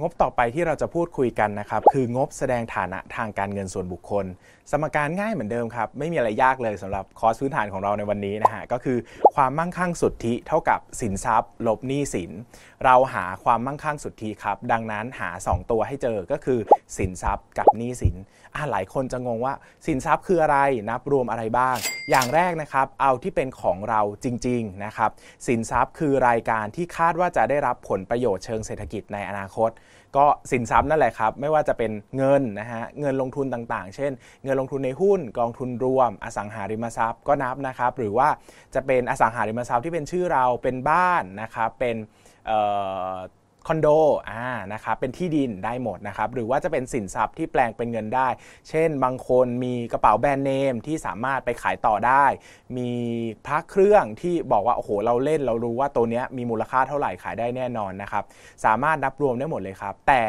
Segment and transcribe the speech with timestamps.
[0.00, 4.26] งบต่อไปที่เราจะพูดคุยกันนะครับ คืองบแสดงฐานะทางการเงินส่วนบุคคล
[4.70, 8.98] สมการง่ายเหมือนเดิมครับ ไม่มีอะไรยากเลยสำหรับคอร์สพื้นฐานของเราในวันนี้นะฮะ ก็คือ
[9.34, 12.30] ความมั่งคั่งสุทธิเท่ากับสินทรัพย์ ลบหนี้สิน
[12.84, 16.58] เราหาความมั่งคั่งสุทธิครับ ดังนั้นหา 2 ตัวให้เจอก็คือ
[16.96, 18.16] สินทรัพย์กับหนี้สิน
[18.54, 19.54] อ่าหลายคนจะงงว่า
[19.86, 20.58] สินทรัพย์คืออะไร
[20.90, 21.76] นับรวมอะไรบ้าง
[22.10, 25.10] อย่างแรกนะครับเอาที่เป็นของเราจริงๆนะครับ
[25.46, 29.70] สินทรัพย์คือรายการที่คาดว่าจะได้รับผลประโยชน์เชิงเศรษฐกิจในอนาคต
[30.16, 34.12] ก็สินทรัพย์นั่นแหละครับ ไม่ว่าจะเป็นเงินนะฮะเงินลงทุนต่างๆ เช่น
[34.44, 38.28] เงินลงทุนในหุ้นกองทุนรวม อสังหาริมทรัพย์ก็นับนะครับ หรือว่า
[38.74, 41.96] จะเป็นอสังหาริมทรัพย์ที่เป็นชื่อเราเป็นบ้านนะครับเป็น
[43.68, 43.88] คอนโด
[44.30, 48.28] อ่านะครับเป็นที่ดินได้หมดนะครับหรือว่าจะเป็นสินทรัพย์ที่แปลงเป็นเงินได้
[48.68, 52.24] เช่น บางคนมีกระเป๋าแบรนด์เนมที่สามารถไปขายต่อได้
[52.76, 52.90] มี
[53.46, 58.24] พระเครื่องที่บอกว่าโอ้โหเราเล่นเรารู้ว่าตัวนี้มีมูลค่าเท่าไหร่ขายได้แน่นอนนะครับ
[58.64, 60.24] สามารถนับรวมได้หมดเลยครับ แต่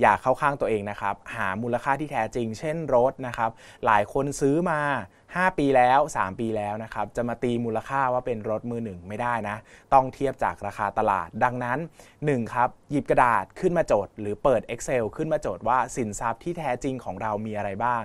[0.00, 3.50] อย่าเข้าข้างตัวเองนะครับ หามูลค่าที่แท้จริง เช่นรถนะครับ
[3.84, 4.80] หลายคนซื้อมา
[5.24, 9.56] 5 ปีแล้ว 3 ปีแล้วนะครับ จะมาตีมูลค่าว่าเป็นรถมือหนึ่งไม่ได้นะ
[9.92, 11.78] ต้องเทียบจากราคาตลาด ดังนั้น
[12.16, 18.02] 1 ครับ หยิบกระดาษขึ้นมาจด หรือเปิด Excel ขึ้นมาจดว่าสินทรัพย์ที่แท้จริงของเรามีอะไรบ้าง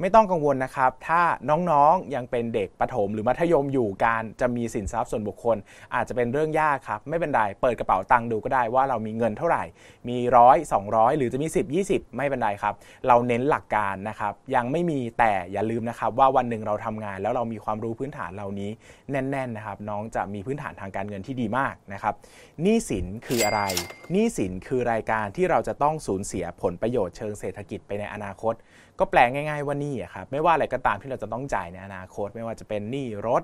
[0.00, 5.56] ไม่ต้องกังวลนะครับ ถ้าน้องๆยังเป็นเด็กประถม หรือมัธยมอยู่การจะมีสินทรัพย์ส่วนบุคคล
[5.94, 9.64] อาจจะเป็นเรื่องยากครับ ไม่เป็นไรเปิดกระเป๋าตังค์ดูก็ได้ว่าเรามีเงินเท่าไหร่
[10.08, 12.74] มีร้อยสองร้อยหรือจะมี 10 20 ไม่เป็นไรครับ
[13.06, 18.70] เราเน้นหลักการนะครับ ยังไม่มีแต่อย่าลืมนะครับ ว่าวันหนึ่งเราทำงาน แล้วเรามีความรู้พื้นฐานเหล่านี้
[19.10, 22.14] แน่นๆนะครับ น้องจะมีพื้นฐานทางการเงินที่ดีมากนะครับ
[22.62, 23.62] หนี้สินคืออะไร
[24.12, 28.56] หนี้สินคือรายการที่เราจะต้องสูญเสียผลประโยชน์เชิงเศรษฐกิจไปในอนาคต
[29.00, 33.42] ก็แปลง่ายๆว่นี่ครับไม่ว่าอะไรก็ตามที่เราจะต้องจ่ายในอนาคต ไม่ว่าจะเป็นหนี้รถ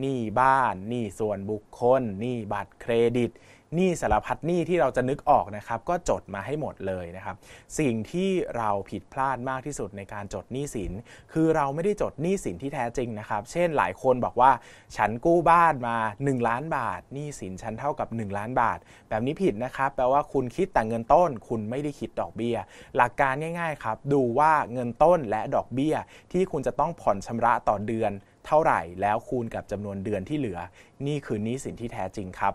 [0.00, 3.30] หนี้บ้านหนี้ส่วนบุคคลหนี้บัตรเครดิต
[3.74, 7.36] หนี้สารพัดหนี้ที่เราจะนึกออกนะครับก็จดมาให้หมดเลยนะครับ
[7.78, 10.92] สิ่งที่เราผิดพลาดมากที่สุดในการจดหนี้สิน
[11.32, 14.50] คือเราไม่ได้จดหนี้สินที่แท้จริงนะครับ เช่นหลายคนบอกว่า
[14.96, 18.78] ฉันกู้บ้านมา 1 ล้านบาทหนี้สินฉันเท่ากับ 1 ล้านบาท
[19.08, 22.56] แบบนี้ผิดนะครับแปลว่าคุณคิดแต่เงินต้น คุณไม่ได้คิดดอกเบี้ย
[22.96, 25.94] หลักการง่ายๆครับดูว่าเงินต้นและดอกเบี้ย
[26.32, 28.12] ที่คุณจะต้องผ่อนชำระต่อเดือน
[28.46, 30.58] เท่าไหร่แล้วคูณกับจำนวนเดือนที่เหลือ
[31.06, 32.54] นี่คือหนี้สินที่แท้จริงครับ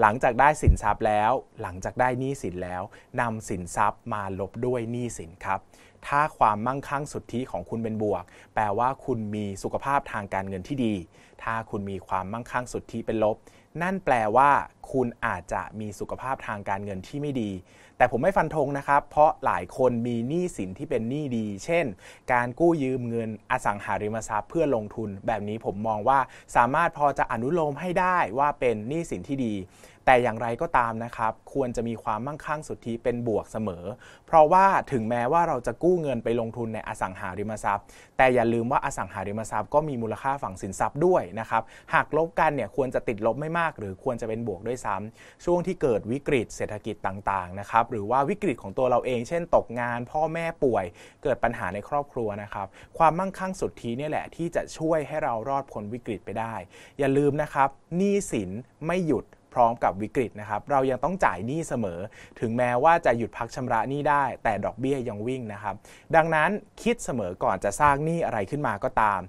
[0.00, 2.82] หลังจากได้สินทรัพย์แล้ว หลังจากได้หนี้สินแล้ว
[3.20, 5.60] นำสินทรัพย์มาลบด้วยหนี้สินครับ
[6.06, 8.24] ถ้าความมั่งคั่งสุทธิของคุณเป็นบวก
[8.54, 10.94] แปลว่าคุณมีสุขภาพทางการเงินที่ดี
[11.42, 13.36] ถ้าคุณมีความมั่งคั่งสุทธิเป็นลบ
[13.82, 14.50] นั่นแปลว่า
[14.92, 17.50] คุณอาจจะมีสุขภาพทางการเงินที่ไม่ดี
[17.96, 21.86] แต่ผมไม่ฟันธงนะครับ เพราะหลายคนมีหนี้สินที่เป็นหนี้ดี เช่น
[22.32, 26.18] การกู้ยืมเงินอสังหาริมทรัพย์เพื่อลงทุน แบบนี้ผมมองว่า
[26.56, 29.54] สามารถพอจะอนุโลมให้ได้ว่าเป็นหนี้สินที่ดี
[30.10, 33.84] แต่อย่างไรก็ตามนะครับ ควรจะมีความมั่งคั่งสุทธิเป็นบวกเสมอ
[34.26, 37.84] เพราะว่าถึงแม้ว่าเราจะกู้เงินไปลงทุนในอสังหาริมทรัพย์
[38.18, 41.62] แต่อย่าลืมว่าอสังหาริมทรัพย์ก็มีมูลค่าฝั่งสินทรัพย์ด้วยนะครับ
[41.94, 50.84] หากลบกันเนี่ยควรจะติดลบไม่มาก หรือควรจะเป็นบวกด้วยซ้ำช่วงที่เกิดวิกฤตเศรษฐกิจต่างๆนะครับหรือว่าวิกฤตของตัวเราเอง เช่น ตกงาน พ่อแม่ป่วย
[51.22, 52.66] เกิดปัญหาในครอบครัวนะครับ
[52.98, 56.54] ความมั่งคั่งสุทธินี่แหละที่จะช่วยให้เรารอดพ้นวิกฤตไปได้
[56.98, 58.50] อย่าลืมนะครับหนี้สิน
[58.88, 62.00] ไม่หยุด พร้อมกับวิกฤตนะครับเรายังต้องจ่ายหนี้เสมอ
[62.40, 65.74] ถึงแม้ว่าจะหยุดพักชำระหนี้ได้ แต่ดอกเบี้ยยังวิ่งนะครับ
[66.16, 66.50] ดังนั้น
[66.82, 69.22] คิดเสมอก่อนจะสร้างหนี้อะไรขึ้นมาก็ตาม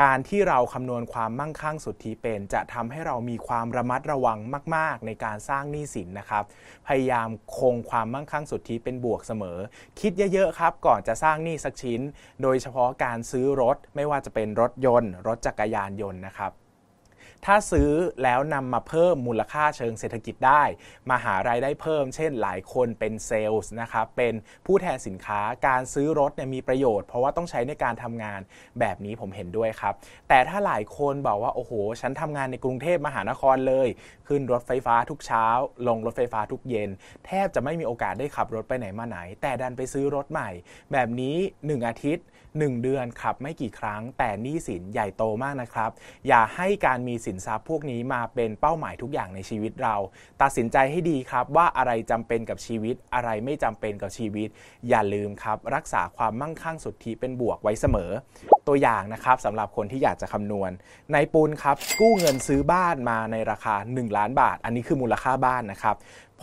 [0.00, 4.38] การที่เราคำนวณความมั่งคั่งสุทธิเป็น จะทำให้เรามีความระมัดระวัง
[4.76, 6.44] มาก ๆ ในการสร้างหนี้สินนะครับ
[6.88, 9.58] พยายามคงความมั่งคั่งสุทธิเป็นบวกเสมอ
[10.00, 12.00] คิดเยอะ ๆ ครับ ก่อนจะสร้างหนี้สักชิ้น
[12.42, 16.52] โดยเฉพาะการซื้อรถไม่ว่าจะเป็นรถยนต์ รถจักรยานยนต์นะครับ
[17.46, 17.90] ถ้าซื้อ
[18.22, 20.62] แล้วนำมาเพิ่มมูลค่าเชิงเศรษฐกิจได้
[21.10, 24.34] มาหารายได้เพิ่ม เช่นหลายคนเป็นเซลล์นะครับ เป็น
[24.66, 28.40] ผู้แทนสินค้าการซื้อรถเนี่ยมีประโยชน์ เพราะว่าต้องใช้ในการทำงาน
[28.80, 29.94] แบบนี้ผมเห็นด้วยครับ
[30.28, 33.88] แต่ถ้าหลายคนบอกว่า โอ้โห ฉันทำงานในกรุงเทพมหานครเลย
[34.28, 35.46] ขึ้นรถไฟฟ้าทุกเช้า
[35.88, 36.90] ลงรถไฟฟ้าทุกเย็น
[37.26, 40.50] แทบจะไม่มีโอกาสได้ขับรถไปไหนมาไหน แต่ดันไปซื้อรถใหม่
[40.92, 45.90] แบบนี้ 1 อาทิตย์ 1 เดือนขับไม่กี่ครั้ง แต่หนี้สินใหญ่โตมากนะครับ
[46.28, 49.96] อย่าให้การมีสินทรัพย์พวกนี้มาเป็นเป้าหมายทุกอย่างในชีวิตเรา
[50.42, 54.48] ตัดสินใจให้ดีครับว่าอะไรจำเป็นกับชีวิต อะไรไม่จำเป็นกับชีวิต
[54.88, 58.10] อย่าลืมครับ รักษาความมั่งคั่งสุทธิเป็นบวกไว้เสมอ
[58.68, 60.70] ตัวอย่างนะครับสำหรับคนที่อยากจะคำนวณ
[61.12, 65.96] ในปูนครับกู้เงินซื้อบ้านมาในราคา 1 ล้านบาท อันนี้คือมูลค่าบ้านนะครับ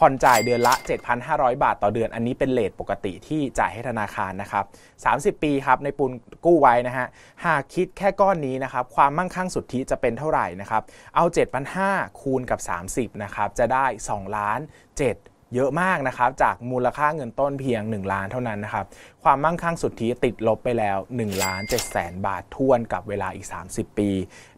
[0.04, 0.74] ผ่อนจ่ายเดือนละ
[1.20, 4.66] 7,500 บาทต่อเดือน อันนี้เป็นเลทปกติที่จ่ายให้ธนาคารนะครับ
[5.38, 6.12] 30 ปีครับในปุน
[6.46, 7.08] กู้ไว้นะฮะ
[7.46, 10.84] หากคิดแค่ก้อนนี้นะครับ ความมั่งคั่งสุทธิจะเป็นเท่าไหร่นะครับ
[11.16, 11.26] เอา
[11.74, 12.60] 7,500 คูณกับ
[12.92, 14.60] 30 นะครับ จะได้ 2 ล้าน
[15.00, 18.86] 7 เยอะมากนะครับจากมูลค่าเงินต้นเพียง 1 ล้านเท่านั้นนะครับ
[19.24, 24.10] ความมั่งคั่งสุทธิติดลบไปแล้ว1ล้าน7แสนบาททวนกับเวลาอีก 30 ปี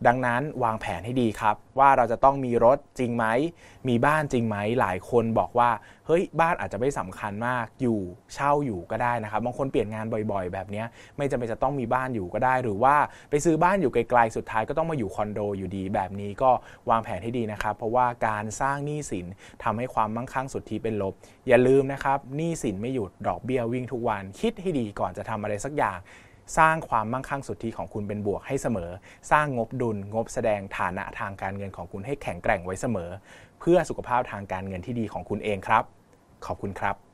[0.08, 3.26] ดังนั้นวางแผนให้ดีครับ ว่าเราจะต้องมีรถจริงไหม
[3.88, 5.70] มีบ้านจริงไหมหลายคนบอกว่า
[6.08, 8.00] เฮ้ยบ้านอาจจะไม่สำคัญมากอยู่
[8.34, 10.84] เช่าอยู่ก็ได้นะครับบางคนเปลี่ยนงานบ่อยๆ แบบนี้
[11.18, 12.96] ไม่จำเป็นจะต้องมีบ้านอยู่ก็ได้ หรือว่า
[13.30, 16.52] ไปซื้อบ้านอยู่ไกลๆสุดท้ายก็ต้องมาอยู่คอนโดอยู่ดีแบบนี้ก็
[16.90, 19.26] วางแผนให้ดีนะครับ เพราะว่าการสร้างหนี้สิน
[19.64, 21.14] ทำให้ความมั่งคั่งสุทธิเป็นลบ
[21.48, 26.00] อย่าลืมนะครับหนี้สินไม่หยุดดอกเบี้ยวิ่งทุกวัน คิดให้ดีก่อนจะทำอะไรสักอย่าง
[26.58, 28.90] สร้างความมั่งคั่งสุทธิของคุณเป็นบวกให้เสมอ
[29.32, 33.10] สร้างงบดุลงบแสดงฐานะทางการเงินของคุณให้แข็งแกร่งไว้เสมอ
[33.60, 35.84] เพื่อสุขภาพทางการเงินที่ดีของคุณเองครับ
[36.46, 37.11] ขอบคุณครับ